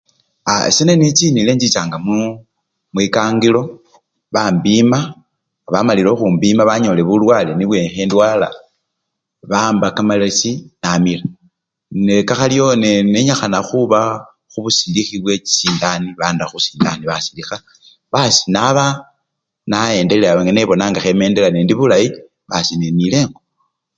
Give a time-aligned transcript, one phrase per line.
[0.51, 0.53] A!
[0.69, 1.97] ese nenichinile enchichanga
[2.93, 3.61] mwikangilo
[4.33, 4.99] bambima
[5.61, 8.47] nga bamalile khukhumbima banyolile bulwale nibwo khendwala,
[9.51, 10.51] bamba kamalesi
[10.81, 11.25] namila
[12.05, 13.99] nekakhaliyo nenenyikhana khuba
[14.51, 17.57] khubusilikhi bwe chisindani, banda khusindani basilikha
[18.13, 18.93] basi nabawo
[19.69, 22.07] nayendelea nebona nga khemendelea, indi bulayi
[22.49, 23.39] basi nenila engo.